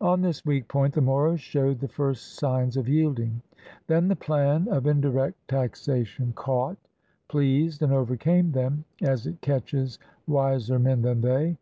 [0.00, 3.42] On this weak point the Moros showed the first signs of yielding.
[3.88, 6.76] Then the plan of indirect taxation caught,
[7.26, 9.98] pleased, and overcame them, as it catches
[10.28, 11.56] wiser men than they.